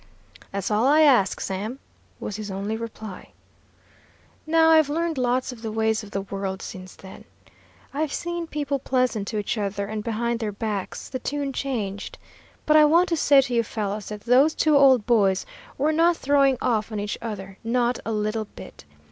[0.51, 1.77] "'That's all I ask, Sam,'
[2.19, 3.33] was his only reply.
[4.47, 7.23] Now I've learned lots of the ways of the world since then.
[7.93, 12.17] I've seen people pleasant to each other, and behind their backs the tune changed.
[12.65, 15.45] But I want to say to you fellows that those two old boys
[15.77, 18.85] were not throwing off on each other not a little bit.